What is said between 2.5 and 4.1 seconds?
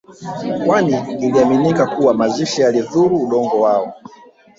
yalidhuru Udongo wao